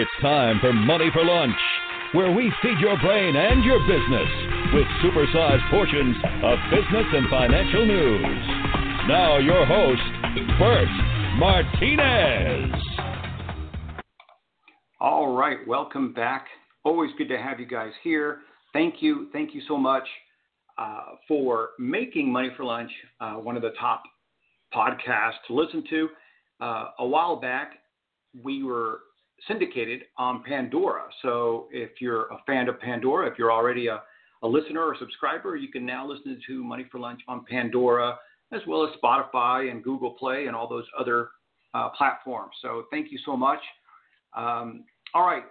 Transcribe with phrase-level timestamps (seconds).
[0.00, 1.58] It's time for Money for Lunch,
[2.12, 4.30] where we feed your brain and your business
[4.72, 8.46] with supersized portions of business and financial news.
[9.08, 10.00] Now, your host,
[10.56, 10.86] Bert
[11.36, 12.80] Martinez.
[15.00, 16.46] All right, welcome back.
[16.84, 18.42] Always good to have you guys here.
[18.72, 20.06] Thank you, thank you so much
[20.78, 24.04] uh, for making Money for Lunch uh, one of the top
[24.72, 26.08] podcasts to listen to.
[26.60, 27.72] Uh, a while back,
[28.44, 29.00] we were
[29.46, 31.04] syndicated on Pandora.
[31.22, 34.02] So if you're a fan of Pandora, if you're already a,
[34.42, 38.18] a listener or subscriber, you can now listen to Money for Lunch on Pandora,
[38.52, 41.30] as well as Spotify and Google Play and all those other
[41.74, 42.52] uh, platforms.
[42.62, 43.60] So thank you so much.
[44.36, 45.44] Um, all right,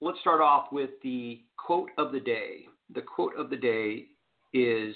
[0.00, 2.66] let's start off with the quote of the day.
[2.94, 4.06] The quote of the day
[4.52, 4.94] is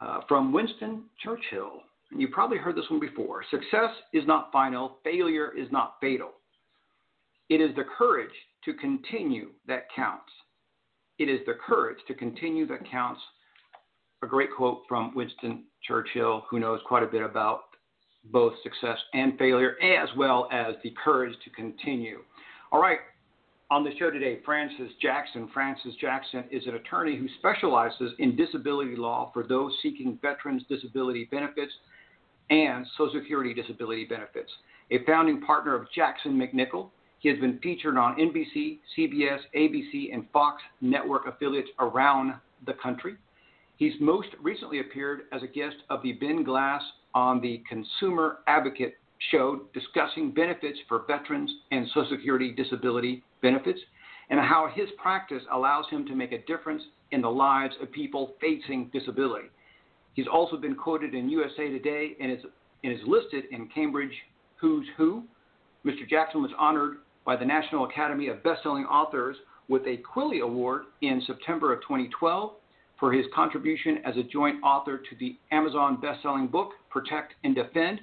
[0.00, 1.82] uh, from Winston Churchill.
[2.16, 3.44] You probably heard this one before.
[3.50, 6.30] Success is not final, failure is not fatal.
[7.50, 8.30] It is the courage
[8.64, 10.32] to continue that counts.
[11.18, 13.20] It is the courage to continue that counts.
[14.22, 17.62] A great quote from Winston Churchill, who knows quite a bit about
[18.30, 22.18] both success and failure, as well as the courage to continue.
[22.70, 22.98] All right,
[23.70, 25.48] on the show today, Francis Jackson.
[25.52, 31.28] Francis Jackson is an attorney who specializes in disability law for those seeking veterans' disability
[31.30, 31.72] benefits
[32.50, 34.50] and Social Security disability benefits.
[34.92, 36.90] A founding partner of Jackson MacNichol,
[37.20, 42.34] he has been featured on NBC, CBS, ABC, and Fox network affiliates around
[42.66, 43.14] the country.
[43.76, 46.82] He's most recently appeared as a guest of the Ben Glass
[47.14, 48.94] on the Consumer Advocate
[49.30, 53.80] show discussing benefits for veterans and Social Security disability benefits
[54.30, 58.34] and how his practice allows him to make a difference in the lives of people
[58.40, 59.48] facing disability.
[60.14, 62.40] He's also been quoted in USA Today and is,
[62.82, 64.14] and is listed in Cambridge
[64.56, 65.24] Who's Who.
[65.84, 66.08] Mr.
[66.08, 69.36] Jackson was honored by the National Academy of Bestselling Authors
[69.68, 72.52] with a Quilly Award in September of 2012
[72.98, 78.00] for his contribution as a joint author to the Amazon bestselling book Protect and Defend,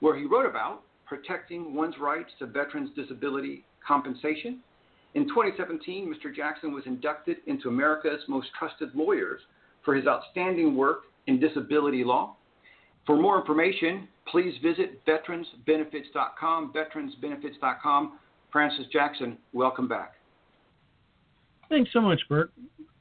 [0.00, 4.60] where he wrote about protecting one's rights to veterans' disability compensation.
[5.14, 6.34] In 2017, Mr.
[6.34, 9.40] Jackson was inducted into America's Most Trusted Lawyers
[9.84, 12.36] for his outstanding work in disability law.
[13.06, 18.18] For more information, please visit veteransbenefits.com, veteransbenefits.com.
[18.52, 20.14] Francis Jackson, welcome back.
[21.68, 22.52] Thanks so much, Bert.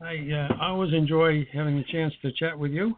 [0.01, 2.95] I uh, always enjoy having a chance to chat with you.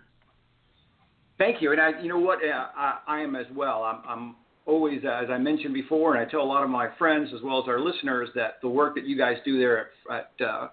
[1.38, 3.84] Thank you, and I, you know what, uh, I, I, am as well.
[3.84, 4.36] I'm, I'm
[4.68, 7.42] always, uh, as I mentioned before, and I tell a lot of my friends as
[7.42, 10.68] well as our listeners that the work that you guys do there at, at uh,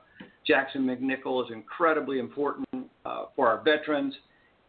[0.46, 2.66] Jackson MacNichol is incredibly important
[3.06, 4.14] uh, for our veterans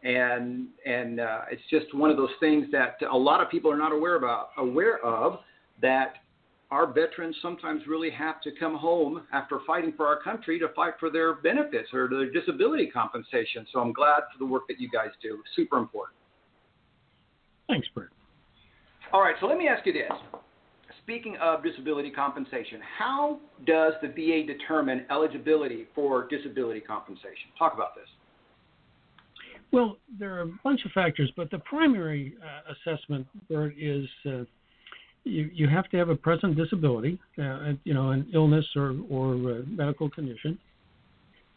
[0.04, 3.78] and and uh, it's just one of those things that a lot of people are
[3.78, 5.40] not aware about aware of
[5.82, 6.14] that
[6.72, 10.94] our veterans sometimes really have to come home after fighting for our country to fight
[11.00, 13.66] for their benefits or their disability compensation.
[13.74, 15.42] So I'm glad for the work that you guys do.
[15.56, 16.16] Super important.
[17.68, 18.12] Thanks, Bert.
[19.12, 20.12] All right, so let me ask you this.
[21.04, 27.50] Speaking of disability compensation, how does the VA determine eligibility for disability compensation?
[27.58, 28.06] Talk about this.
[29.72, 34.44] Well, there are a bunch of factors, but the primary uh, assessment, Bert, is uh,
[35.24, 39.64] you, you have to have a present disability, uh, you know, an illness or, or
[39.68, 40.58] medical condition.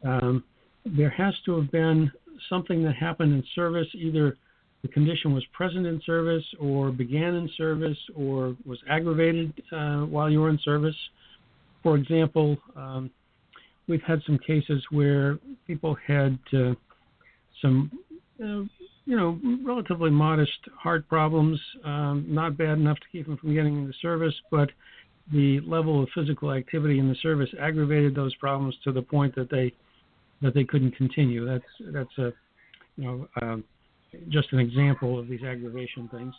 [0.05, 0.45] Um,
[0.85, 2.11] there has to have been
[2.49, 4.37] something that happened in service, either
[4.83, 10.29] the condition was present in service or began in service or was aggravated uh, while
[10.29, 10.97] you were in service.
[11.85, 13.11] For example, um,
[13.87, 16.75] we've had some cases where people had uh,
[17.61, 17.93] some,
[18.43, 18.63] uh,
[19.05, 23.79] you know, relatively modest heart problems, um, not bad enough to keep him from getting
[23.79, 24.71] into service, but
[25.33, 29.51] the level of physical activity in the service aggravated those problems to the point that
[29.51, 29.73] they
[30.41, 31.47] that they couldn't continue.
[31.47, 32.33] That's that's a
[32.97, 33.65] you know um,
[34.29, 36.35] just an example of these aggravation things.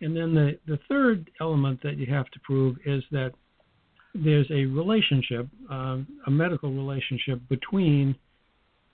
[0.00, 3.32] And then the the third element that you have to prove is that
[4.14, 8.14] there's a relationship, um, a medical relationship between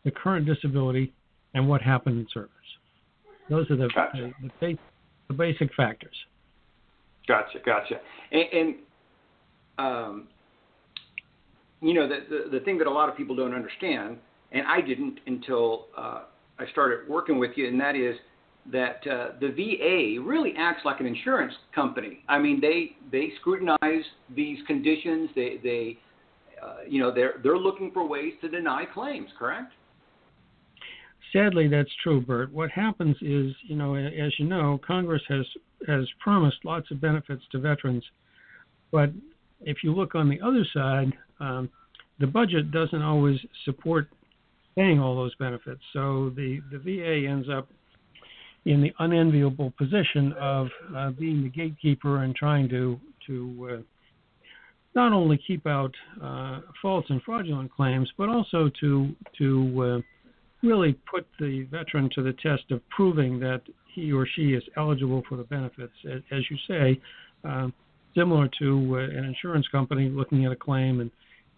[0.04, 1.12] the current disability
[1.54, 2.52] and what happened in service.
[3.50, 4.32] Those are the gotcha.
[4.42, 4.78] the, the,
[5.28, 6.14] the, basic factors.
[7.26, 8.00] Gotcha, gotcha.
[8.32, 8.74] And, and
[9.78, 10.28] um,
[11.80, 14.18] you know, the, the, the thing that a lot of people don't understand,
[14.52, 16.22] and I didn't until uh,
[16.58, 18.16] I started working with you, and that is
[18.72, 22.24] that uh, the VA really acts like an insurance company.
[22.28, 24.04] I mean, they they scrutinize
[24.34, 25.30] these conditions.
[25.34, 25.98] They they
[26.62, 29.30] uh, you know they're they're looking for ways to deny claims.
[29.38, 29.72] Correct?
[31.32, 32.52] Sadly, that's true, Bert.
[32.52, 35.46] What happens is, you know, as you know, Congress has
[35.86, 38.04] has promised lots of benefits to veterans,
[38.90, 39.10] but
[39.60, 41.68] if you look on the other side, um,
[42.18, 44.08] the budget doesn't always support
[44.76, 45.80] paying all those benefits.
[45.92, 47.68] So the, the VA ends up
[48.64, 53.82] in the unenviable position of uh, being the gatekeeper and trying to to uh,
[54.94, 60.00] not only keep out uh, false and fraudulent claims, but also to to uh,
[60.62, 63.62] really put the veteran to the test of proving that
[63.94, 65.92] he or she is eligible for the benefits.
[66.04, 67.00] As, you say,
[67.44, 67.68] uh,
[68.16, 71.10] similar to uh, an insurance company looking at a claim and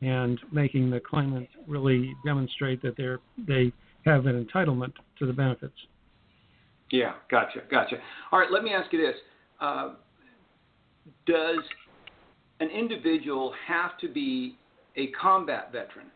[0.02, 3.70] and making the claimant really demonstrate that they're they
[4.06, 5.74] have an entitlement to the benefits.
[6.90, 7.96] Yeah, gotcha, gotcha.
[8.32, 9.16] All right, let me ask you this:
[9.60, 9.90] uh,
[11.26, 11.58] Does
[12.60, 14.56] an individual have to be
[14.96, 16.06] a combat veteran?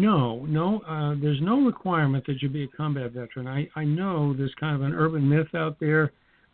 [0.00, 0.80] No, no.
[0.80, 3.46] Uh, there's no requirement that you be a combat veteran.
[3.46, 6.12] I, I know there's kind of an urban myth out there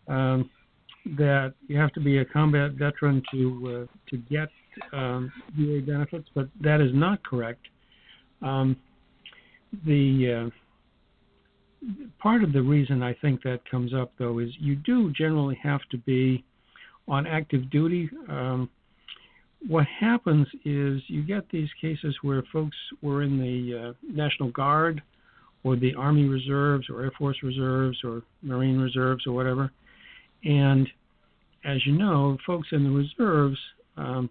[0.08, 0.48] um,
[1.18, 4.48] that you have to be a combat veteran to uh, to get
[4.92, 7.66] um, VA benefits, but that is not correct.
[8.42, 8.76] Um,
[9.86, 10.50] the
[11.86, 11.86] uh,
[12.20, 15.80] part of the reason I think that comes up though is you do generally have
[15.90, 16.44] to be
[17.08, 18.08] on active duty.
[18.28, 18.70] Um,
[19.68, 25.02] what happens is you get these cases where folks were in the uh, National Guard
[25.64, 29.70] or the Army Reserves or Air Force Reserves or Marine Reserves or whatever.
[30.44, 30.88] And
[31.64, 33.58] as you know, folks in the reserves
[33.96, 34.28] um,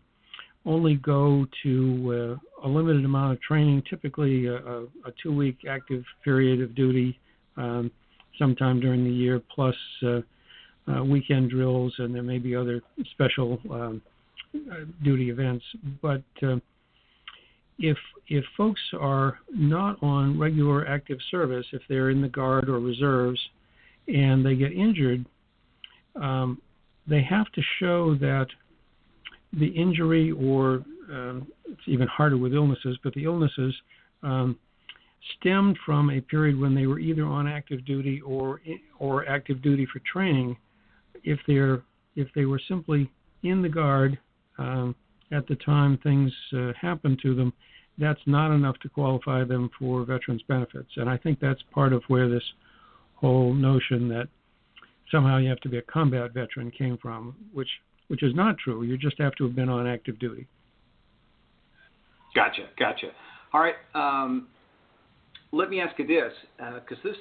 [0.65, 4.87] only go to uh, a limited amount of training, typically a, a,
[5.23, 7.17] two week active period of duty
[7.57, 7.89] um,
[8.37, 10.19] sometime during the year, plus uh,
[10.91, 12.81] uh, weekend drills, and there may be other
[13.13, 14.01] special um,
[15.03, 15.63] duty events.
[16.01, 16.57] But uh,
[17.79, 17.97] if
[18.27, 23.39] if folks are not on regular active service, if they're in the guard or reserves,
[24.07, 25.25] and they get injured,
[26.15, 26.61] um,
[27.07, 28.47] they have to show that
[29.53, 33.75] the injury, or um, it's even harder with illnesses, but the illnesses
[34.23, 34.57] um,
[35.37, 38.61] stemmed from a period when they were either on active duty or
[38.99, 40.55] or active duty for training
[41.23, 41.81] if they're
[42.15, 43.09] if they were simply
[43.43, 44.17] in the guard
[44.61, 44.95] um,
[45.31, 47.53] at the time things uh, happened to them,
[47.97, 50.89] that's not enough to qualify them for veterans benefits.
[50.95, 52.43] And I think that's part of where this
[53.15, 54.27] whole notion that
[55.11, 57.69] somehow you have to be a combat veteran came from, which
[58.07, 58.83] which is not true.
[58.83, 60.45] You just have to have been on active duty.
[62.35, 63.07] Gotcha, gotcha.
[63.53, 63.75] All right.
[63.95, 64.47] Um,
[65.53, 67.17] let me ask you this, because uh, this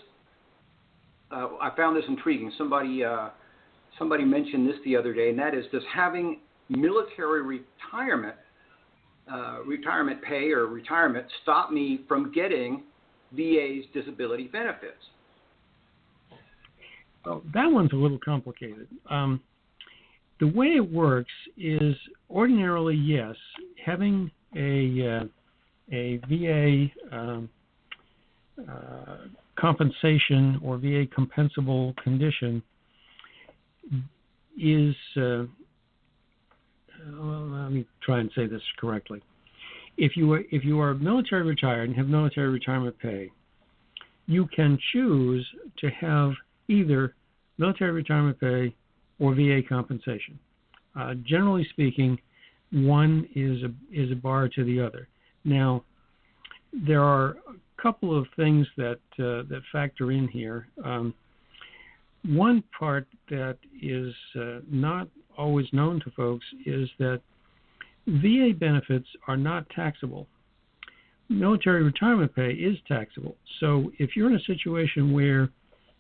[1.30, 2.50] uh, I found this intriguing.
[2.58, 3.28] Somebody uh,
[3.98, 6.38] somebody mentioned this the other day, and that is does having
[6.70, 8.36] military retirement,
[9.30, 12.84] uh, retirement pay or retirement stop me from getting
[13.32, 14.96] VA's disability benefits?
[17.24, 18.88] Well, that one's a little complicated.
[19.10, 19.40] Um,
[20.38, 21.94] the way it works is
[22.30, 23.36] ordinarily, yes,
[23.84, 25.24] having a uh,
[25.92, 27.48] a VA um,
[28.68, 29.16] uh,
[29.58, 32.62] compensation or VA compensable condition
[34.58, 35.44] is, uh,
[37.06, 39.22] let me try and say this correctly.
[39.96, 43.30] If you are, if you are military retired and have military retirement pay,
[44.26, 45.46] you can choose
[45.78, 46.32] to have
[46.68, 47.14] either
[47.58, 48.74] military retirement pay
[49.18, 50.38] or VA compensation.
[50.98, 52.18] Uh, generally speaking,
[52.72, 55.08] one is a is a bar to the other.
[55.44, 55.84] Now,
[56.72, 60.68] there are a couple of things that uh, that factor in here.
[60.84, 61.14] Um,
[62.24, 65.08] one part that is uh, not
[65.40, 67.20] always known to folks is that
[68.06, 70.26] VA benefits are not taxable.
[71.28, 73.36] Military retirement pay is taxable.
[73.60, 75.48] So if you're in a situation where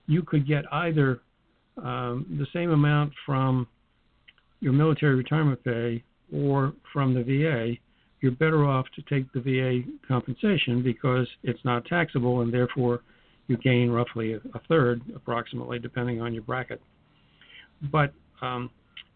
[0.06, 1.20] you could get either
[1.78, 3.66] um, the same amount from
[4.60, 7.74] your military retirement pay or from the VA,
[8.20, 13.00] you're better off to take the VA compensation because it's not taxable and therefore
[13.46, 16.80] you gain roughly a, third, approximately, depending on your bracket.
[17.90, 18.70] But um,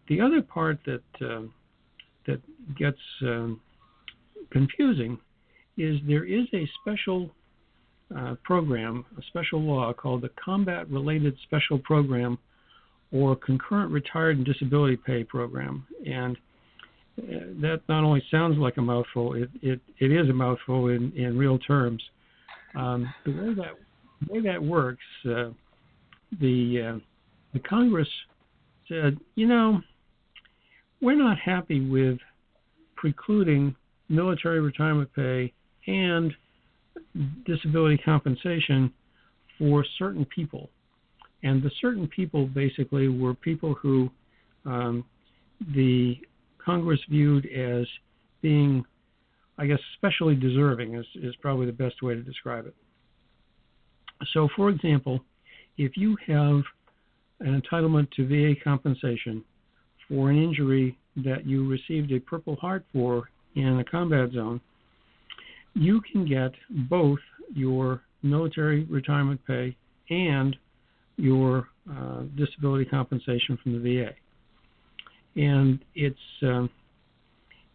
[0.08, 1.42] the other part that uh,
[2.26, 2.40] that
[2.76, 3.60] gets um,
[4.50, 5.18] confusing
[5.76, 7.30] is there is a special
[8.16, 12.38] uh, program, a special law called the Combat Related Special Program
[13.12, 15.86] or Concurrent Retired and Disability Pay Program.
[16.06, 16.36] And
[17.18, 17.22] uh,
[17.60, 21.36] that not only sounds like a mouthful, it, it, it is a mouthful in, in
[21.36, 22.02] real terms.
[22.74, 23.72] Um, the way that
[24.26, 25.50] the way that works, uh,
[26.40, 26.98] the uh,
[27.52, 28.08] the Congress
[28.88, 29.80] said, you know,
[31.04, 32.18] we're not happy with
[32.96, 33.76] precluding
[34.08, 35.52] military retirement pay
[35.86, 36.32] and
[37.44, 38.90] disability compensation
[39.58, 40.70] for certain people.
[41.42, 44.10] And the certain people basically were people who
[44.64, 45.04] um,
[45.74, 46.16] the
[46.64, 47.86] Congress viewed as
[48.40, 48.82] being,
[49.58, 52.74] I guess, especially deserving is, is probably the best way to describe it.
[54.32, 55.20] So, for example,
[55.76, 56.62] if you have
[57.40, 59.44] an entitlement to VA compensation
[60.08, 64.60] for an injury that you received a Purple Heart for in a combat zone,
[65.74, 66.52] you can get
[66.90, 67.18] both
[67.54, 69.76] your military retirement pay
[70.10, 70.56] and
[71.16, 74.10] your uh, disability compensation from the VA.
[75.36, 76.70] And it's um,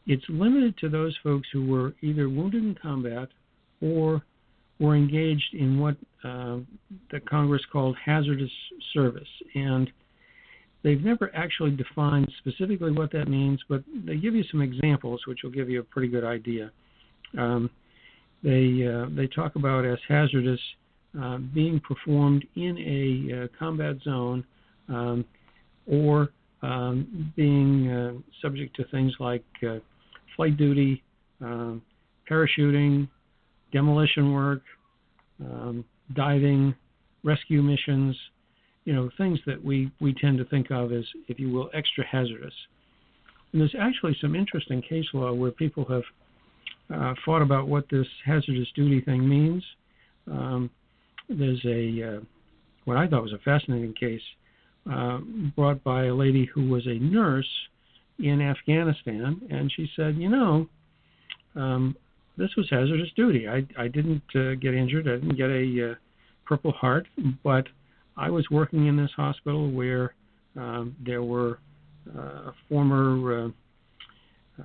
[0.08, 3.30] it's limited to those folks who were either wounded in combat
[3.82, 4.24] or
[4.80, 6.58] were engaged in what uh,
[7.12, 8.50] the Congress called hazardous
[8.94, 9.28] service.
[9.54, 9.92] And
[10.84, 15.40] they've never actually defined specifically what that means, but they give you some examples, which
[15.44, 16.72] will give you a pretty good idea.
[17.38, 17.70] Um,
[18.44, 20.60] they uh, they talk about as hazardous
[21.20, 24.44] uh, being performed in a uh, combat zone
[24.88, 25.26] um,
[25.88, 26.30] or
[26.62, 29.78] um, being uh, subject to things like uh,
[30.36, 31.04] flight duty,
[31.42, 31.82] um,
[32.30, 33.08] parachuting,
[33.72, 34.62] demolition work,
[35.42, 35.84] um,
[36.16, 36.74] diving,
[37.24, 38.16] rescue missions,
[38.90, 42.04] you know, things that we, we tend to think of as, if you will, extra
[42.04, 42.56] hazardous.
[43.52, 46.02] And there's actually some interesting case law where people have
[46.92, 49.64] uh, thought about what this hazardous duty thing means.
[50.26, 50.72] Um,
[51.30, 52.20] there's a uh,
[52.86, 54.24] what I thought was a fascinating case
[54.92, 55.20] uh,
[55.56, 57.50] brought by a lady who was a nurse
[58.18, 60.68] in Afghanistan, and she said, you know,
[61.56, 61.96] um,
[62.38, 63.48] this was hazardous duty.
[63.48, 65.08] I I didn't uh, get injured.
[65.08, 65.96] I didn't get a uh,
[66.48, 67.08] Purple Heart,
[67.44, 67.68] but
[68.20, 70.14] I was working in this hospital where
[70.58, 71.60] um, there were
[72.18, 73.50] uh, former uh,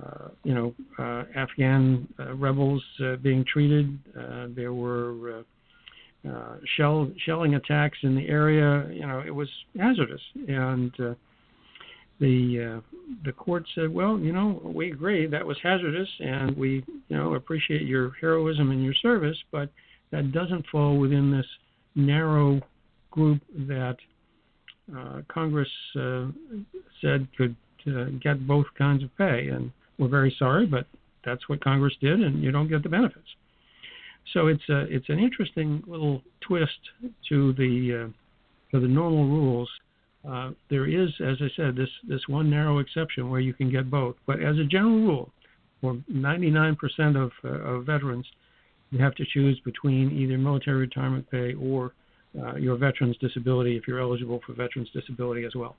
[0.03, 2.83] uh, you know, uh, Afghan uh, rebels
[3.21, 3.97] being treated.
[4.55, 5.43] there were
[6.75, 8.89] shell shelling attacks in the area.
[8.91, 9.47] You know, it was
[9.79, 10.91] hazardous, and
[12.19, 12.81] the
[13.23, 17.35] the court said, well, you know, we agree that was hazardous, and we, you know,
[17.35, 19.69] appreciate your heroism and your service, but
[20.11, 21.45] that doesn't fall within this
[21.93, 22.59] narrow
[23.15, 23.97] group that
[24.95, 25.69] uh, Congress
[25.99, 26.27] uh,
[27.01, 27.55] said could
[27.87, 29.47] uh, get both kinds of pay.
[29.47, 30.85] And we're very sorry, but
[31.23, 33.27] that's what Congress did, and you don't get the benefits.
[34.33, 36.79] So it's a, it's an interesting little twist
[37.29, 38.11] to the uh,
[38.71, 39.69] to the normal rules.
[40.27, 43.89] Uh, there is, as I said, this this one narrow exception where you can get
[43.89, 44.15] both.
[44.25, 45.31] But as a general rule,
[45.81, 46.77] for 99%
[47.15, 48.25] of, uh, of veterans,
[48.89, 51.93] you have to choose between either military retirement pay or
[52.41, 55.75] uh, your veteran's disability if you're eligible for veteran's disability as well.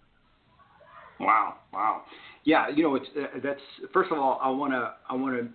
[1.21, 2.03] Wow, wow.
[2.45, 3.61] Yeah, you know, it's uh, that's
[3.93, 5.49] first of all, I want to I want to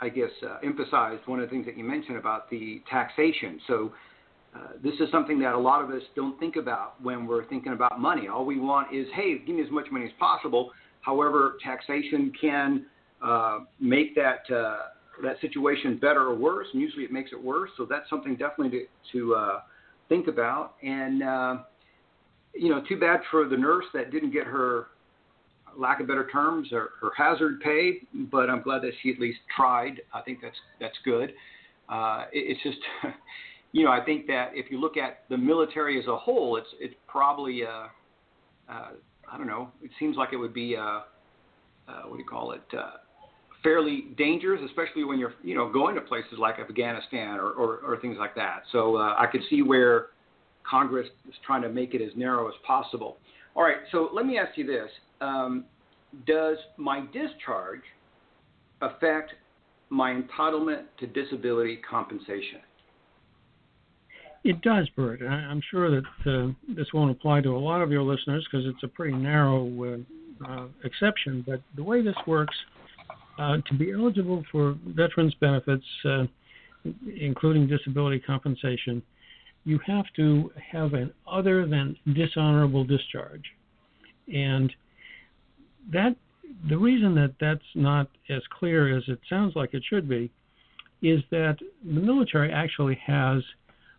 [0.00, 3.60] I guess uh, emphasize one of the things that you mentioned about the taxation.
[3.66, 3.92] So
[4.54, 7.72] uh, this is something that a lot of us don't think about when we're thinking
[7.72, 8.28] about money.
[8.28, 10.72] All we want is, hey, give me as much money as possible.
[11.02, 12.86] However, taxation can
[13.22, 14.76] uh, make that uh,
[15.22, 17.70] that situation better or worse, and usually it makes it worse.
[17.76, 19.60] So that's something definitely to, to uh,
[20.08, 20.74] think about.
[20.82, 21.56] And uh,
[22.54, 24.88] you know, too bad for the nurse that didn't get her
[25.76, 28.00] lack of better terms, or, or hazard pay.
[28.30, 30.02] But I'm glad that she at least tried.
[30.12, 31.32] I think that's that's good.
[31.88, 32.78] Uh, it, it's just,
[33.72, 36.68] you know, I think that if you look at the military as a whole, it's
[36.80, 37.86] it's probably, uh,
[38.72, 38.90] uh,
[39.30, 39.70] I don't know.
[39.82, 41.00] It seems like it would be, uh,
[41.88, 42.62] uh, what do you call it?
[42.76, 42.92] Uh,
[43.62, 47.98] fairly dangerous, especially when you're, you know, going to places like Afghanistan or, or, or
[48.00, 48.62] things like that.
[48.72, 50.06] So uh, I could see where
[50.68, 53.18] Congress is trying to make it as narrow as possible.
[53.54, 54.88] All right, so let me ask you this:
[55.20, 55.64] um,
[56.26, 57.82] Does my discharge
[58.80, 59.32] affect
[59.90, 62.60] my entitlement to disability compensation?
[64.44, 65.22] It does, Bert.
[65.22, 68.82] I'm sure that uh, this won't apply to a lot of your listeners because it's
[68.82, 71.44] a pretty narrow uh, uh, exception.
[71.46, 72.56] But the way this works,
[73.38, 76.24] uh, to be eligible for veterans benefits, uh,
[77.18, 79.02] including disability compensation,
[79.64, 83.44] you have to have an other than dishonorable discharge.
[84.32, 84.72] And
[85.92, 86.16] that
[86.68, 90.30] the reason that that's not as clear as it sounds like it should be
[91.02, 93.42] is that the military actually has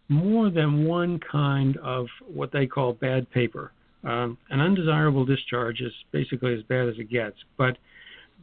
[0.10, 3.72] more than one kind of what they call bad paper.
[4.04, 7.78] Um, an undesirable discharge is basically as bad as it gets, but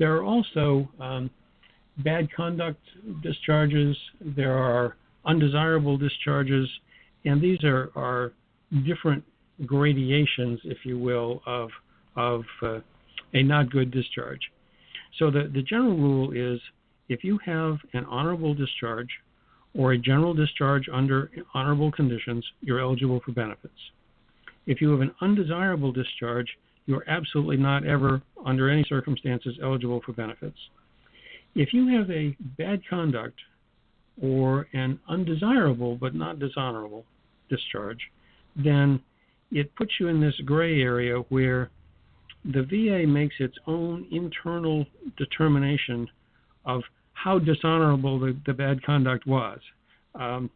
[0.01, 1.31] there are also um,
[1.99, 2.81] bad conduct
[3.23, 3.97] discharges.
[4.21, 6.69] There are undesirable discharges,
[7.27, 8.33] and these are, are
[8.87, 9.23] different
[9.67, 11.69] gradations, if you will, of
[12.17, 12.81] of uh,
[13.35, 14.41] a not good discharge.
[15.19, 16.59] So the, the general rule is
[17.09, 19.09] if you have an honorable discharge
[19.75, 23.73] or a general discharge under honorable conditions, you're eligible for benefits.
[24.67, 26.49] If you have an undesirable discharge,
[26.91, 30.59] you're absolutely not ever, under any circumstances, eligible for benefits.
[31.55, 33.39] If you have a bad conduct
[34.21, 37.05] or an undesirable but not dishonorable
[37.49, 38.01] discharge,
[38.57, 39.01] then
[39.53, 41.71] it puts you in this gray area where
[42.45, 44.85] the VA makes its own internal
[45.17, 46.09] determination
[46.65, 46.83] of
[47.13, 49.61] how dishonorable the, the bad conduct was.
[50.17, 50.51] Um,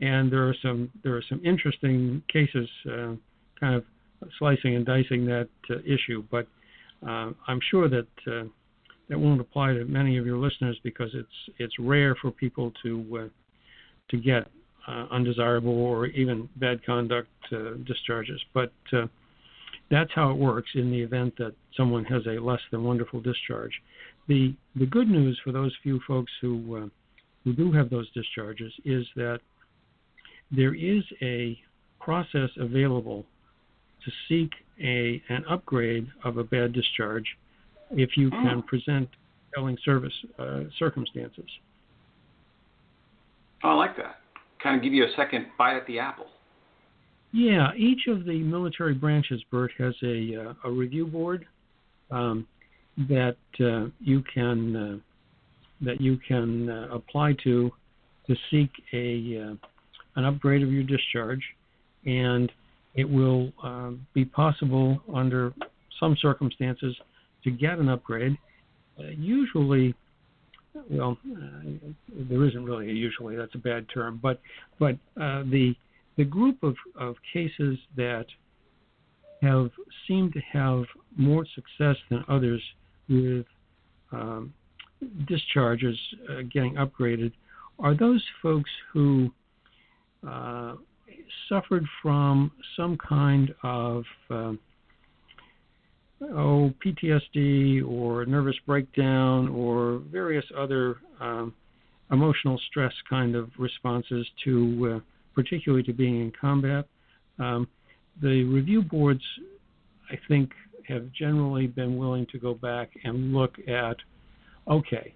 [0.00, 3.14] and there are some there are some interesting cases, uh,
[3.58, 3.84] kind of
[4.38, 6.24] slicing and dicing that uh, issue.
[6.30, 6.46] But
[7.06, 8.44] uh, I'm sure that uh,
[9.08, 13.24] that won't apply to many of your listeners because it's it's rare for people to
[13.24, 13.28] uh,
[14.10, 14.48] to get
[14.88, 17.28] uh, undesirable or even bad conduct
[17.86, 18.40] discharges.
[18.54, 18.72] But
[19.92, 23.72] that's how it works in the event that someone has a less than wonderful discharge.
[24.26, 26.88] The the good news for those few folks who uh,
[27.44, 29.40] who do have those discharges is that
[30.50, 31.58] there is a
[32.00, 33.26] process available
[34.04, 34.50] to seek
[34.82, 37.26] a an upgrade of a bad discharge
[37.90, 38.62] if you can oh.
[38.62, 39.08] present
[39.52, 41.48] compelling service uh, circumstances.
[43.64, 44.16] Oh, I like that.
[44.62, 46.26] Kind of give you a second bite at the apple.
[47.32, 51.46] Yeah, each of the military branches, Bert, has a, uh, a review board
[52.10, 52.46] um,
[53.08, 54.96] that uh, you can uh,
[55.84, 57.70] that you can uh, apply to
[58.26, 59.54] to seek a uh,
[60.16, 61.42] an upgrade of your discharge,
[62.04, 62.52] and
[62.94, 65.52] it will uh, be possible under
[65.98, 66.94] some circumstances
[67.44, 68.36] to get an upgrade.
[68.98, 69.94] usually,
[70.90, 71.18] well,
[72.08, 73.36] there isn't really a usually.
[73.36, 74.40] That's a bad term, but
[74.78, 75.74] but the
[76.16, 78.26] the group of, of cases that
[79.40, 79.70] have
[80.06, 80.84] seemed to have
[81.16, 82.62] more success than others
[83.08, 83.46] with
[84.12, 84.52] um,
[85.26, 85.98] discharges
[86.30, 87.32] uh, getting upgraded
[87.78, 89.30] are those folks who
[90.26, 90.74] uh,
[91.48, 94.52] suffered from some kind of uh,
[96.22, 101.54] oh PTSD or nervous breakdown or various other um,
[102.10, 105.00] emotional stress kind of responses to uh,
[105.34, 106.86] particularly to being in combat.
[107.38, 107.66] Um,
[108.20, 109.22] the review boards,
[110.10, 110.50] I think,
[110.86, 113.96] have generally been willing to go back and look at
[114.68, 115.14] okay,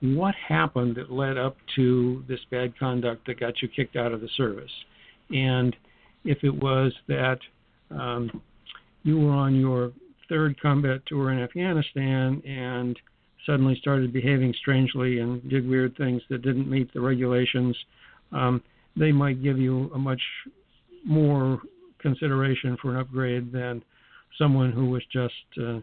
[0.00, 4.20] what happened that led up to this bad conduct that got you kicked out of
[4.20, 4.70] the service?
[5.30, 5.74] And
[6.24, 7.38] if it was that
[7.90, 8.42] um,
[9.02, 9.92] you were on your
[10.28, 12.98] third combat tour in Afghanistan and
[13.46, 17.76] suddenly started behaving strangely and did weird things that didn't meet the regulations,
[18.32, 18.62] um,
[18.96, 20.20] they might give you a much
[21.04, 21.60] more
[22.00, 23.82] consideration for an upgrade than
[24.38, 25.78] someone who was just uh,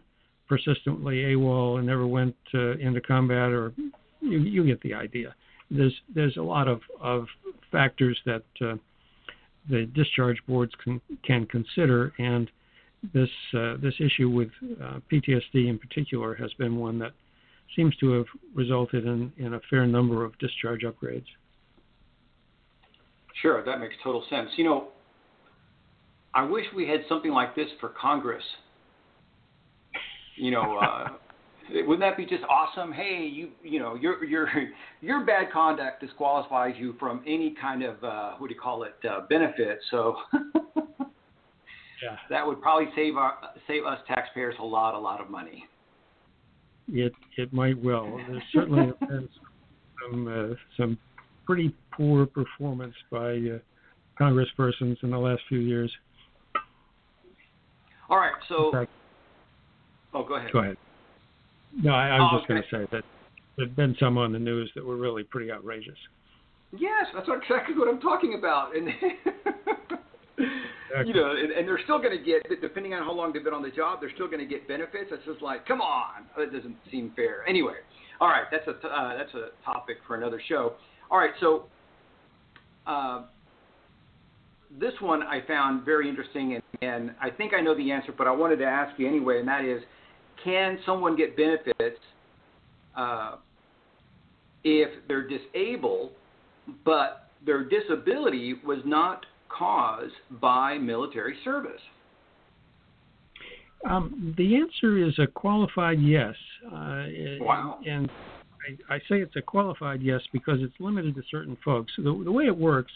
[0.48, 3.74] persistently AWOL and never went uh, into combat, or
[4.22, 5.34] you, you, get the idea.
[5.70, 7.28] There's there's a lot of, of
[7.72, 8.76] factors that uh,
[9.70, 12.50] the discharge boards can can consider, and
[13.14, 14.50] this uh, this issue with
[14.82, 17.12] uh, PTSD in particular has been one that
[17.76, 21.26] seems to have resulted in, in a fair number of discharge upgrades.
[23.42, 24.50] Sure, that makes total sense.
[24.58, 24.88] You know,
[26.34, 28.44] I wish we had something like this for Congress.
[30.36, 31.08] You know, uh,
[31.74, 32.92] wouldn't that be just awesome?
[32.92, 34.48] Hey, you you know your your
[35.02, 38.96] your bad conduct disqualifies you from any kind of uh, what do you call it
[39.10, 39.80] uh, benefit.
[39.90, 43.36] So yeah, that would probably save our
[43.68, 45.66] save us taxpayers a lot a lot of money.
[46.90, 48.20] It it might well.
[48.28, 49.30] There's certainly been
[50.04, 50.98] some uh, some
[51.46, 53.60] pretty poor performance by uh,
[54.20, 55.92] congresspersons in the last few years.
[58.10, 58.72] All right, so.
[58.74, 58.92] Fact,
[60.14, 60.52] oh, go ahead.
[60.52, 60.78] Go ahead.
[61.76, 63.04] No, I, I was oh, just going to say that
[63.58, 65.98] there've been some on the news that were really pretty outrageous.
[66.78, 68.88] Yes, that's exactly what I'm talking about, and
[71.06, 73.54] you know, and, and they're still going to get, depending on how long they've been
[73.54, 75.10] on the job, they're still going to get benefits.
[75.12, 77.46] It's just like, come on, that doesn't seem fair.
[77.48, 77.76] Anyway,
[78.22, 80.74] all right, that's a uh, that's a topic for another show.
[81.10, 81.66] All right, so
[82.88, 83.24] uh,
[84.80, 88.28] this one I found very interesting, and, and I think I know the answer, but
[88.28, 89.82] I wanted to ask you anyway, and that is,
[90.44, 92.00] can someone get benefits
[92.96, 93.36] uh,
[94.64, 96.12] if they're disabled,
[96.86, 101.82] but their disability was not caused by military service?
[103.90, 106.36] Um, the answer is a qualified yes.
[106.66, 107.06] Uh,
[107.40, 107.80] wow.
[107.88, 108.10] And
[108.90, 111.92] I, I say it's a qualified yes because it's limited to certain folks.
[111.96, 112.92] So the, the way it works,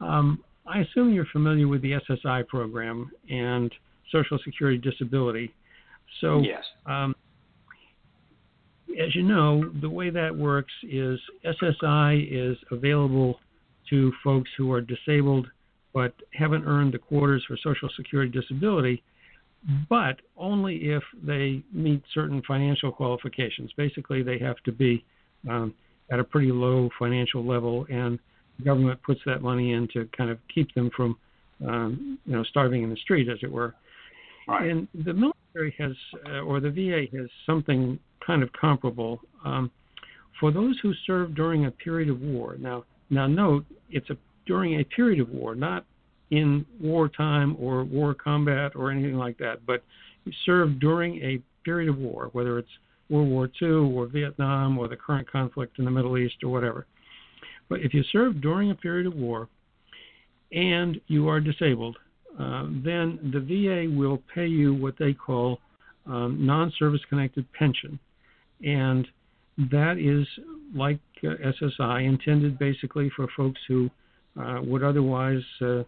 [0.00, 3.72] um, I assume you're familiar with the SSI program and
[4.12, 5.52] Social Security Disability.
[6.20, 6.64] So, yes.
[6.86, 7.14] Um,
[9.00, 13.38] as you know, the way that works is SSI is available
[13.90, 15.46] to folks who are disabled
[15.94, 19.02] but haven't earned the quarters for Social Security Disability,
[19.88, 23.70] but only if they meet certain financial qualifications.
[23.76, 25.04] Basically, they have to be
[25.48, 25.74] um,
[26.10, 28.18] at a pretty low financial level, and
[28.58, 31.16] the government puts that money in to kind of keep them from,
[31.66, 33.74] um, you know, starving in the street, as it were.
[34.46, 34.70] Right.
[34.70, 35.92] And the military has,
[36.26, 39.70] uh, or the VA has something kind of comparable um,
[40.38, 42.56] for those who serve during a period of war.
[42.58, 45.84] Now, now note it's a during a period of war, not
[46.30, 49.84] in wartime or war combat or anything like that, but
[50.24, 52.68] you serve during a period of war, whether it's
[53.10, 56.86] World War II or Vietnam or the current conflict in the Middle East or whatever.
[57.68, 59.48] But if you serve during a period of war
[60.52, 61.96] and you are disabled,
[62.38, 65.58] uh, then the VA will pay you what they call
[66.06, 67.98] um, non service connected pension.
[68.64, 69.06] And
[69.70, 70.26] that is
[70.74, 73.90] like uh, SSI, intended basically for folks who
[74.40, 75.82] uh, would otherwise, uh,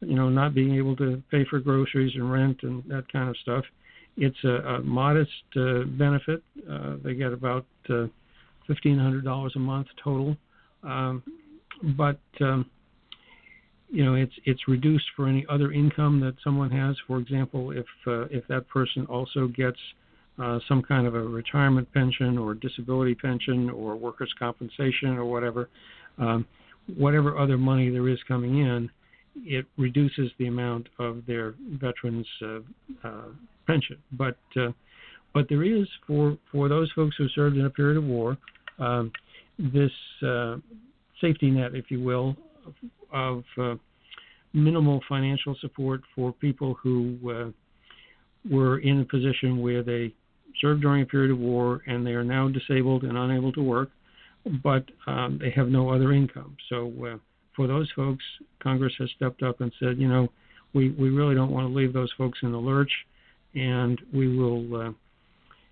[0.00, 3.36] you know, not being able to pay for groceries and rent and that kind of
[3.38, 3.64] stuff.
[4.16, 6.42] It's a, a modest uh, benefit.
[7.02, 8.06] They get about uh,
[8.68, 10.36] $1,500 a month total,
[10.82, 11.22] um,
[11.96, 12.66] but um,
[13.94, 16.96] you know, it's it's reduced for any other income that someone has.
[17.06, 19.78] For example, if uh, if that person also gets
[20.42, 25.68] uh, some kind of a retirement pension or disability pension or workers' compensation or whatever,
[26.18, 26.44] um,
[26.96, 28.90] whatever other money there is coming in,
[29.36, 32.58] it reduces the amount of their veterans' uh,
[33.04, 33.28] uh,
[33.68, 33.98] pension.
[34.10, 34.72] But uh,
[35.32, 38.36] but there is for for those folks who served in a period of war,
[38.80, 39.12] um,
[39.56, 39.92] this
[40.26, 40.56] uh,
[41.20, 42.36] safety net, if you will,
[43.12, 43.74] of uh,
[44.52, 47.50] minimal financial support for people who uh,
[48.50, 50.12] were in a position where they
[50.60, 53.90] served during a period of war and they are now disabled and unable to work,
[54.62, 56.56] but um, they have no other income.
[56.68, 57.18] So uh,
[57.56, 58.24] for those folks,
[58.62, 60.28] Congress has stepped up and said, you know,
[60.72, 62.90] we, we really don't want to leave those folks in the lurch,
[63.54, 64.90] and we will uh,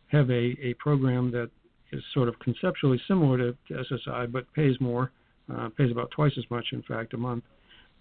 [0.09, 1.51] have a, a program that
[1.93, 5.11] is sort of conceptually similar to, to SSI, but pays more,
[5.53, 7.45] uh, pays about twice as much, in fact, a month.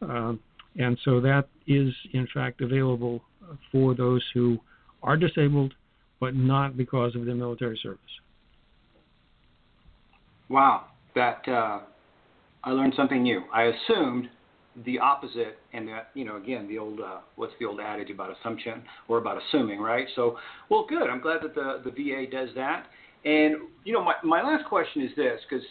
[0.02, 0.40] Um,
[0.78, 3.22] and so that is, in fact, available
[3.72, 4.60] for those who
[5.04, 5.74] are disabled,
[6.20, 8.00] but not because of their military service.
[10.50, 11.80] Wow, that uh,
[12.64, 13.44] I learned something new.
[13.54, 14.30] I assumed
[14.86, 18.36] the opposite, and that you know, again, the old uh, what's the old adage about
[18.38, 20.08] assumption or about assuming, right?
[20.16, 20.38] So,
[20.70, 21.10] well, good.
[21.10, 22.88] I'm glad that the the VA does that.
[23.26, 25.66] And you know, my my last question is this, because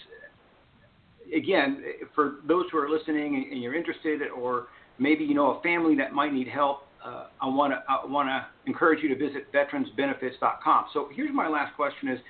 [1.34, 1.82] again,
[2.14, 6.12] for those who are listening and you're interested, or maybe you know a family that
[6.12, 10.86] might need help, uh, I want to I want to encourage you to visit veteransbenefits.com.
[10.92, 12.20] So here's my last question: Is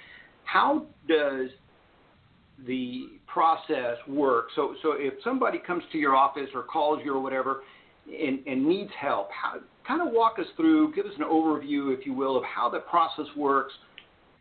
[0.45, 1.51] how does
[2.67, 4.47] the process work?
[4.55, 7.63] So so if somebody comes to your office or calls you or whatever
[8.07, 12.07] and, and needs help, how, kind of walk us through, give us an overview, if
[12.07, 13.73] you will, of how the process works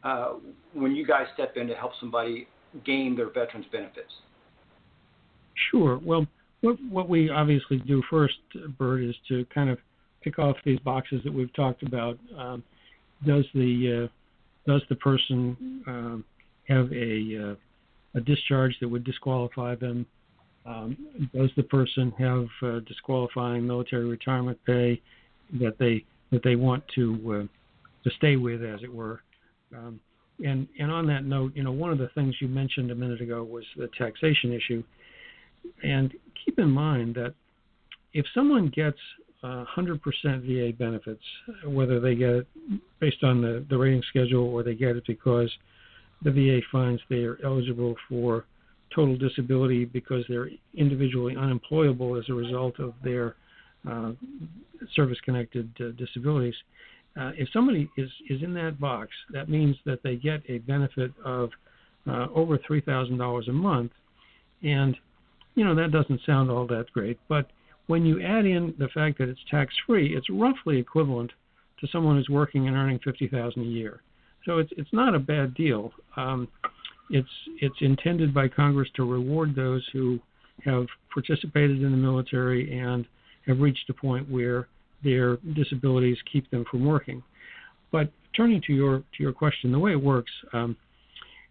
[0.03, 0.33] uh,
[0.73, 2.47] when you guys step in to help somebody
[2.85, 4.11] gain their veterans benefits.
[5.71, 5.99] Sure.
[6.03, 6.25] Well,
[6.61, 8.35] what, what we obviously do first,
[8.77, 9.77] Bert, is to kind of
[10.21, 12.17] pick off these boxes that we've talked about.
[12.37, 12.63] Um,
[13.25, 16.25] does the uh, does the person um,
[16.67, 17.55] have a uh,
[18.17, 20.05] a discharge that would disqualify them?
[20.65, 20.97] Um,
[21.33, 25.01] does the person have uh, disqualifying military retirement pay
[25.59, 29.21] that they that they want to uh, to stay with, as it were?
[29.75, 29.99] Um,
[30.45, 33.21] and and on that note, you know, one of the things you mentioned a minute
[33.21, 34.83] ago was the taxation issue.
[35.83, 36.13] And
[36.45, 37.33] keep in mind that
[38.13, 38.97] if someone gets
[39.43, 41.23] uh, 100% VA benefits,
[41.65, 42.47] whether they get it
[42.99, 45.49] based on the, the rating schedule or they get it because
[46.23, 48.45] the VA finds they are eligible for
[48.93, 53.35] total disability because they're individually unemployable as a result of their
[53.89, 54.11] uh,
[54.95, 56.55] service-connected uh, disabilities.
[57.19, 61.11] Uh, if somebody is, is in that box, that means that they get a benefit
[61.23, 61.49] of
[62.07, 63.91] uh, over $3,000 a month.
[64.63, 64.95] And,
[65.59, 67.47] you know, that doesn't sound all that great, but
[67.87, 71.33] when you add in the fact that it's tax free, it's roughly equivalent
[71.81, 74.01] to someone who's working and earning 50000 a year.
[74.45, 75.91] So it's it's not a bad deal.
[76.15, 76.47] Um,
[77.09, 77.27] it's
[77.59, 80.17] it's intended by Congress to reward those who
[80.63, 83.05] have participated in the military and
[83.45, 84.69] have reached a point where
[85.03, 87.21] their disabilities keep them from working.
[87.91, 90.77] But turning to your to your question, the way it works, um,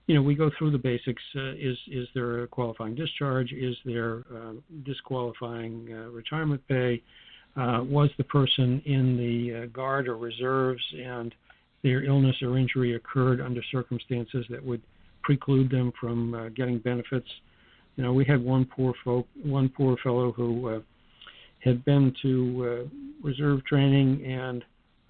[0.09, 1.23] you know, we go through the basics.
[1.37, 3.53] Uh, is is there a qualifying discharge?
[3.53, 4.53] Is there uh,
[4.85, 7.03] disqualifying uh, retirement pay?
[7.57, 11.35] Uh, was the person in the uh, guard or reserves and
[11.83, 14.81] their illness or injury occurred under circumstances that would
[15.23, 17.29] preclude them from uh, getting benefits.
[17.97, 20.83] You know, we had one poor folk, one poor fellow who
[21.65, 22.89] had been to
[23.23, 24.65] reserve training and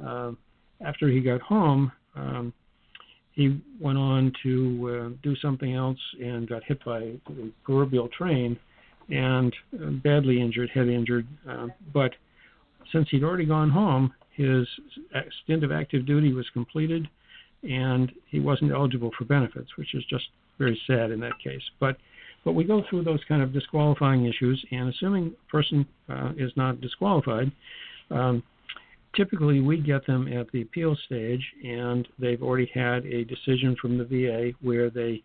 [0.04, 0.32] uh,
[0.84, 2.52] after he got home, um,
[3.38, 7.20] he went on to uh, do something else and got hit by a
[7.62, 8.58] proverbial train
[9.10, 11.24] and uh, badly injured, head injured.
[11.48, 12.10] Uh, but
[12.90, 14.66] since he'd already gone home, his
[15.44, 17.08] stint of active duty was completed,
[17.62, 20.24] and he wasn't eligible for benefits, which is just
[20.58, 21.62] very sad in that case.
[21.78, 21.96] But
[22.44, 26.50] but we go through those kind of disqualifying issues, and assuming a person uh, is
[26.56, 27.52] not disqualified,
[28.10, 28.42] um,
[29.14, 33.98] typically we get them at the appeal stage, and they've already had a decision from
[33.98, 35.22] the VA where they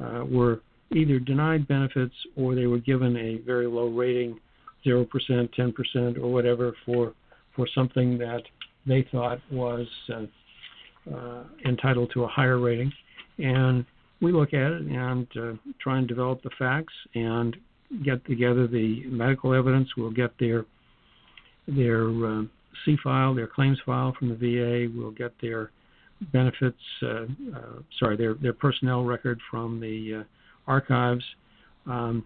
[0.00, 0.60] uh, were
[0.94, 4.38] either denied benefits or they were given a very low rating,
[4.84, 7.12] zero percent, ten percent, or whatever for
[7.54, 8.42] for something that
[8.86, 12.92] they thought was uh, uh, entitled to a higher rating,
[13.38, 13.84] and
[14.20, 17.56] we look at it and uh, try and develop the facts and
[18.04, 19.88] get together the medical evidence.
[19.96, 20.64] We'll get their
[21.66, 22.42] their uh,
[22.84, 24.92] C file, their claims file from the VA.
[24.94, 25.70] We'll get their
[26.32, 31.24] benefits, uh, uh, sorry, their their personnel record from the uh, archives.
[31.86, 32.24] Um,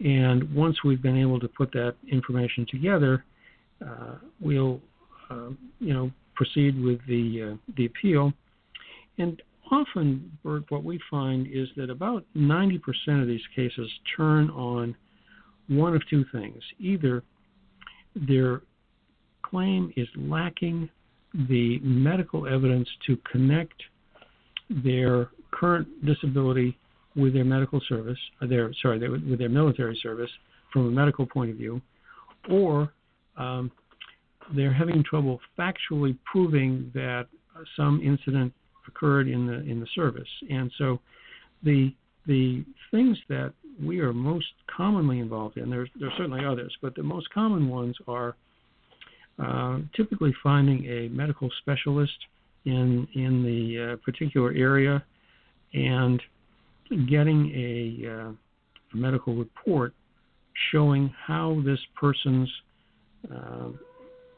[0.00, 3.24] and once we've been able to put that information together,
[3.84, 4.80] uh, we'll
[5.80, 8.32] you know proceed with the the appeal.
[9.18, 9.40] And
[9.70, 12.80] often, Bert, what we find is that about 90%
[13.20, 14.94] of these cases turn on
[15.68, 16.62] one of two things.
[16.78, 17.22] Either
[18.14, 18.62] their
[19.42, 20.88] claim is lacking
[21.48, 23.82] the medical evidence to connect
[24.84, 26.76] their current disability
[27.14, 30.30] with their medical service, their sorry, their, with their military service
[30.72, 31.80] from a medical point of view,
[32.50, 32.92] or
[33.36, 33.70] um,
[34.54, 37.26] they're having trouble factually proving that
[37.76, 38.52] some incident
[38.88, 40.28] occurred in the in the service.
[40.50, 41.00] And so
[41.62, 41.92] the
[42.26, 43.52] the things that
[43.82, 47.68] we are most commonly involved in, there's there are certainly others, but the most common
[47.68, 48.36] ones are
[49.38, 52.12] uh, typically finding a medical specialist
[52.64, 55.02] in in the uh, particular area
[55.74, 56.22] and
[57.08, 59.94] getting a, uh, a, medical report
[60.70, 62.50] showing how this person's
[63.34, 63.68] uh,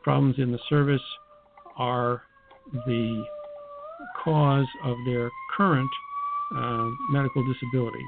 [0.03, 1.03] problems in the service
[1.77, 2.23] are
[2.87, 3.25] the
[4.23, 5.91] cause of their current
[6.57, 8.05] uh, medical disability.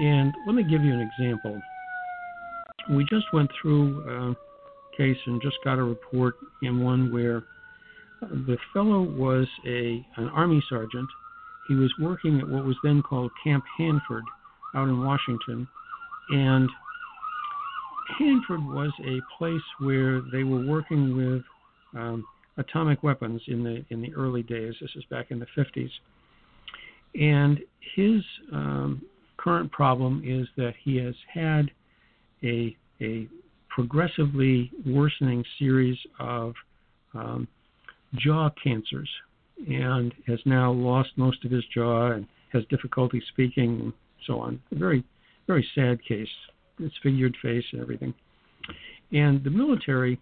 [0.00, 1.60] And let me give you an example.
[2.90, 4.34] We just went through a
[5.00, 7.42] case and just got a report in one where
[8.20, 11.08] the fellow was a an army sergeant.
[11.68, 14.24] He was working at what was then called Camp Hanford
[14.74, 15.66] out in Washington,
[16.30, 16.68] and
[18.18, 21.42] Hanford was a place where they were working with
[21.98, 22.24] um,
[22.58, 24.74] atomic weapons in the in the early days.
[24.82, 25.90] This is back in the 50s,
[27.14, 27.58] and
[27.94, 29.02] his um,
[29.38, 31.70] current problem is that he has had
[32.44, 33.26] a a
[33.70, 36.54] progressively worsening series of
[37.14, 37.48] um,
[38.16, 39.08] jaw cancers,
[39.68, 43.92] and has now lost most of his jaw and has difficulty speaking and
[44.26, 44.60] so on.
[44.72, 45.04] A very
[45.46, 46.28] very sad case.
[46.78, 48.14] Disfigured face and everything.
[49.12, 50.18] And the military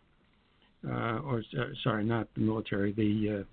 [0.87, 3.45] uh, or uh, sorry, not the military, the uh,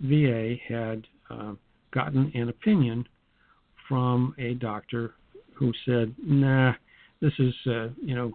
[0.00, 1.52] VA had uh,
[1.92, 3.06] gotten an opinion
[3.88, 5.14] from a doctor
[5.54, 6.72] who said, "Nah,
[7.20, 8.32] this is uh, you know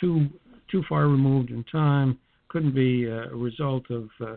[0.00, 0.28] too
[0.70, 2.18] too far removed in time.
[2.48, 4.36] Couldn't be a result of uh,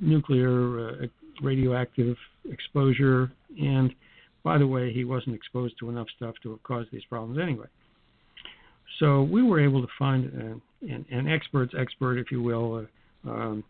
[0.00, 1.08] nuclear
[1.42, 2.16] radioactive
[2.50, 3.94] exposure." And
[4.44, 7.66] by the way, he wasn't exposed to enough stuff to have caused these problems anyway.
[8.98, 12.86] So we were able to find an, an expert's expert, if you will,
[13.26, 13.64] uh, um,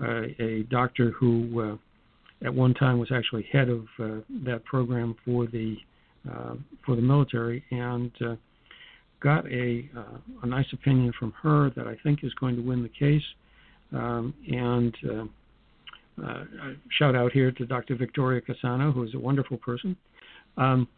[0.00, 1.60] uh, a doctor who
[2.42, 5.76] uh, at one time was actually head of uh, that program for the
[6.30, 6.54] uh,
[6.86, 8.36] for the military, and uh,
[9.22, 12.82] got a uh, a nice opinion from her that I think is going to win
[12.82, 13.22] the case.
[13.92, 16.44] Um, and uh, uh,
[16.98, 17.94] shout out here to Dr.
[17.96, 19.96] Victoria Cassano, who is a wonderful person.
[20.56, 20.88] Um,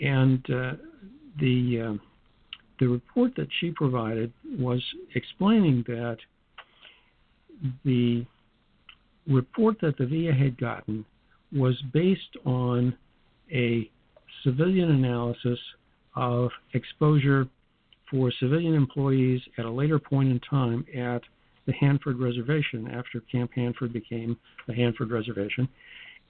[0.00, 0.44] and
[1.40, 2.00] the um,
[2.78, 4.82] the report that she provided was
[5.14, 6.18] explaining that
[7.84, 8.24] the
[9.26, 11.04] report that the VA had gotten
[11.52, 12.96] was based on
[13.52, 13.90] a
[14.44, 15.58] civilian analysis
[16.14, 17.46] of exposure
[18.10, 21.22] for civilian employees at a later point in time at
[21.66, 25.68] the Hanford Reservation after Camp Hanford became the Hanford Reservation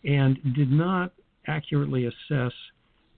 [0.04, 1.12] and did not
[1.46, 2.52] accurately assess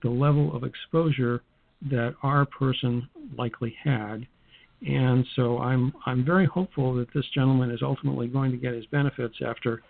[0.03, 1.43] the level of exposure
[1.91, 4.27] that our person likely had.
[4.87, 8.87] And so I'm I'm very hopeful that this gentleman is ultimately going to get his
[8.87, 9.83] benefits after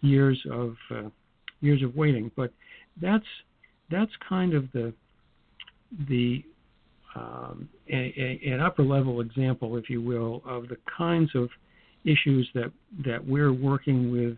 [0.00, 1.08] years of uh,
[1.60, 2.30] years of waiting.
[2.36, 2.52] But
[3.00, 3.24] that's
[3.90, 4.92] that's kind of the
[6.08, 6.44] the
[7.14, 11.48] um, a, a, an upper level example, if you will, of the kinds of
[12.04, 12.72] issues that
[13.04, 14.36] that we're working with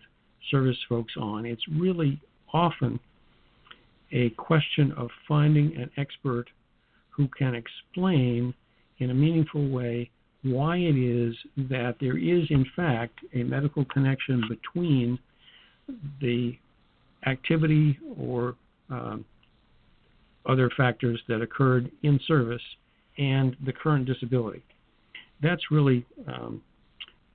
[0.51, 1.47] service folks on.
[1.47, 2.21] It's really
[2.53, 3.01] often
[4.13, 6.47] a question of finding an expert
[7.11, 8.55] who can explain
[8.99, 10.11] in a meaningful way
[10.43, 15.19] why it is that there is, in fact, a medical connection between
[16.21, 16.57] the
[17.27, 18.55] activity or
[18.91, 19.25] um,
[20.47, 22.63] other factors that occurred in service
[23.19, 24.63] and the current disability.
[25.43, 26.63] That's really um,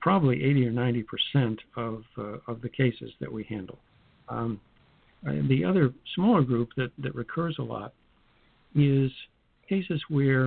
[0.00, 3.78] probably 80 or 90 percent of uh, of the cases that we handle.
[4.28, 4.60] Um,
[5.22, 7.92] the other smaller group that, that recurs a lot
[8.74, 9.10] is
[9.68, 10.46] cases where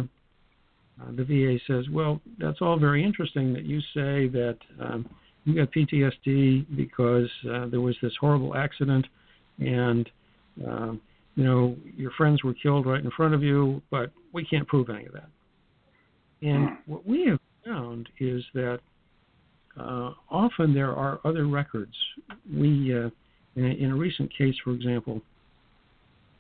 [1.02, 5.08] uh, the VA says, well, that's all very interesting that you say that um,
[5.46, 9.06] you got PTSD because uh, there was this horrible accident
[9.60, 10.10] and
[10.68, 11.02] um,
[11.36, 14.90] you know your friends were killed right in front of you, but we can't prove
[14.90, 15.30] any of that.
[16.42, 16.92] And hmm.
[16.92, 18.80] what we have found is that
[19.80, 21.94] uh, often there are other records.
[22.52, 23.10] We, uh,
[23.56, 25.22] in, a, in, a, recent case, for example,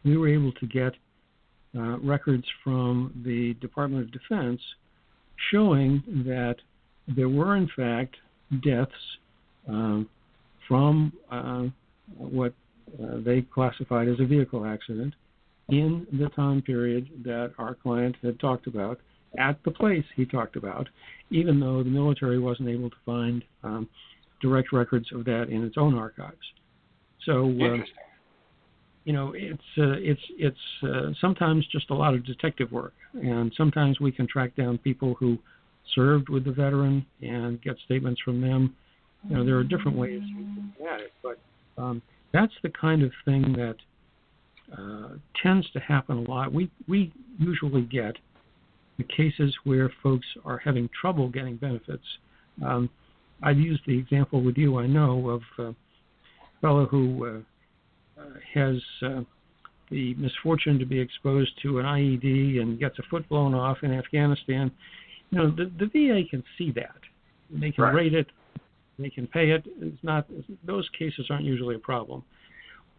[0.03, 0.93] we were able to get
[1.75, 4.61] uh, records from the Department of Defense
[5.51, 6.55] showing that
[7.07, 8.15] there were, in fact,
[8.63, 8.91] deaths
[9.67, 10.07] um,
[10.67, 11.63] from uh,
[12.17, 12.53] what
[13.01, 15.13] uh, they classified as a vehicle accident
[15.69, 18.99] in the time period that our client had talked about
[19.39, 20.87] at the place he talked about,
[21.31, 23.89] even though the military wasn't able to find um,
[24.41, 26.37] direct records of that in its own archives.
[27.25, 27.77] So, uh,
[29.05, 33.51] you know, it's uh, it's it's uh, sometimes just a lot of detective work, and
[33.57, 35.37] sometimes we can track down people who
[35.95, 38.75] served with the veteran and get statements from them.
[39.29, 40.21] You know, there are different ways
[40.91, 41.39] at it, but
[41.77, 42.01] um,
[42.33, 43.75] that's the kind of thing that
[44.77, 45.09] uh,
[45.41, 46.51] tends to happen a lot.
[46.51, 48.15] We we usually get
[48.97, 52.03] the cases where folks are having trouble getting benefits.
[52.63, 52.89] Um,
[53.41, 55.75] I've used the example with you, I know, of a
[56.61, 59.21] fellow who uh, uh, has uh,
[59.89, 63.91] the misfortune to be exposed to an IED and gets a foot blown off in
[63.91, 64.71] Afghanistan.
[65.29, 66.95] You know, the, the VA can see that.
[67.49, 67.93] They can right.
[67.93, 68.27] rate it.
[68.99, 69.63] They can pay it.
[69.81, 70.27] It's not;
[70.65, 72.23] those cases aren't usually a problem.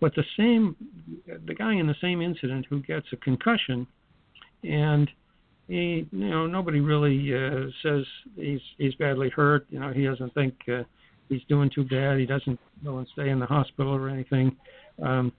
[0.00, 0.76] But the same,
[1.46, 3.86] the guy in the same incident who gets a concussion
[4.64, 5.10] and
[5.68, 8.04] he you know nobody really uh, says
[8.36, 10.82] he's he's badly hurt you know he doesn't think uh,
[11.28, 14.54] he's doing too bad he doesn't go and stay in the hospital or anything
[15.02, 15.32] um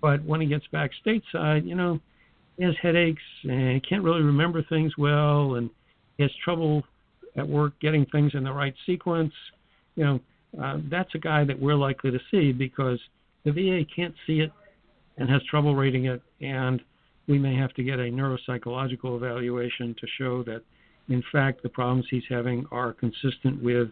[0.00, 1.98] but when he gets back stateside you know
[2.56, 5.70] he has headaches and he can't really remember things well and
[6.16, 6.82] he has trouble
[7.36, 9.32] at work getting things in the right sequence
[9.98, 10.20] you know
[10.62, 12.98] uh, that's a guy that we're likely to see because
[13.44, 14.50] the VA can't see it
[15.18, 16.80] and has trouble rating it and
[17.28, 20.62] we may have to get a neuropsychological evaluation to show that,
[21.08, 23.88] in fact, the problems he's having are consistent with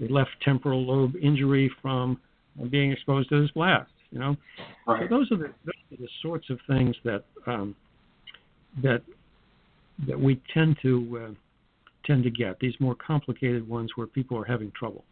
[0.00, 2.20] a left temporal lobe injury from
[2.68, 3.90] being exposed to this blast.
[4.10, 4.36] You know,
[4.88, 5.08] right.
[5.08, 7.76] so those are the those are the sorts of things that um,
[8.82, 9.02] that
[10.08, 11.34] that we tend to uh,
[12.04, 15.04] tend to get these more complicated ones where people are having trouble.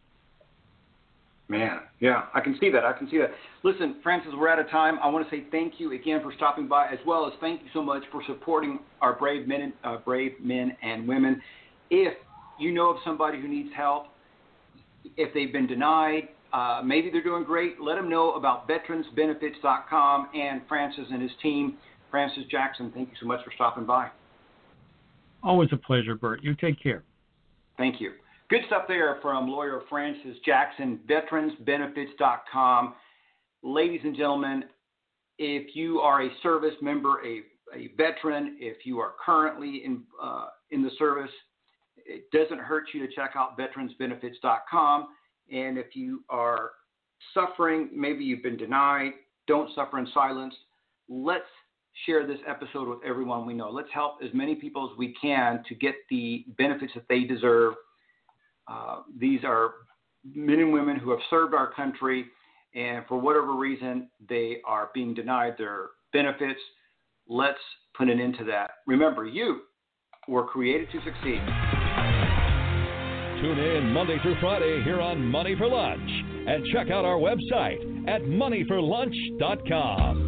[1.49, 2.85] Man, yeah, I can see that.
[2.85, 3.31] I can see that.
[3.63, 4.99] Listen, Francis, we're out of time.
[5.03, 7.69] I want to say thank you again for stopping by, as well as thank you
[7.73, 11.41] so much for supporting our brave men, and, uh, brave men and women.
[11.89, 12.15] If
[12.59, 14.09] you know of somebody who needs help,
[15.17, 17.81] if they've been denied, uh, maybe they're doing great.
[17.81, 21.79] Let them know about veteransbenefits.com and Francis and his team.
[22.11, 24.11] Francis Jackson, thank you so much for stopping by.
[25.43, 26.43] Always a pleasure, Bert.
[26.43, 27.05] You take care.
[27.79, 28.13] Thank you.
[28.51, 32.95] Good stuff there from lawyer Francis Jackson, veteransbenefits.com.
[33.63, 34.65] Ladies and gentlemen,
[35.39, 37.43] if you are a service member, a,
[37.77, 41.31] a veteran, if you are currently in, uh, in the service,
[41.99, 45.09] it doesn't hurt you to check out veteransbenefits.com.
[45.53, 46.71] And if you are
[47.35, 49.13] suffering, maybe you've been denied,
[49.47, 50.55] don't suffer in silence.
[51.11, 51.45] Let's
[52.07, 53.69] share this episode with everyone we know.
[53.69, 57.75] Let's help as many people as we can to get the benefits that they deserve
[58.69, 59.73] uh, these are
[60.35, 62.27] men and women who have served our country,
[62.75, 66.61] and for whatever reason, they are being denied their benefits.
[67.29, 67.59] Let's
[67.97, 68.71] put an end to that.
[68.87, 69.63] Remember, you
[70.29, 71.41] were created to succeed.
[73.41, 76.11] Tune in Monday through Friday here on Money for Lunch
[76.49, 80.28] and check out our website at moneyforlunch.com.